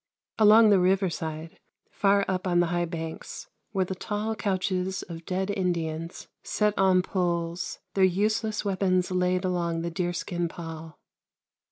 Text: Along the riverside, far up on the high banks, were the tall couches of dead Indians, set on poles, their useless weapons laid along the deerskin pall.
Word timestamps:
Along 0.39 0.71
the 0.71 0.79
riverside, 0.79 1.59
far 1.91 2.25
up 2.27 2.47
on 2.47 2.59
the 2.59 2.65
high 2.73 2.85
banks, 2.85 3.49
were 3.71 3.85
the 3.85 3.93
tall 3.93 4.35
couches 4.35 5.03
of 5.03 5.27
dead 5.27 5.51
Indians, 5.51 6.27
set 6.41 6.75
on 6.75 7.03
poles, 7.03 7.77
their 7.93 8.03
useless 8.03 8.65
weapons 8.65 9.11
laid 9.11 9.45
along 9.45 9.81
the 9.83 9.91
deerskin 9.91 10.47
pall. 10.47 10.97